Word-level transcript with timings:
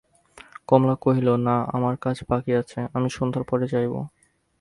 কমলা 0.69 0.95
কহিল, 0.95 1.27
না, 1.47 1.55
আমার 1.73 1.95
কাজ 1.97 2.17
বাকি 2.29 2.51
আছে, 2.61 2.79
আমি 2.93 3.07
সন্ধ্যার 3.09 3.43
পরে 3.43 3.65
যাইব। 3.67 3.93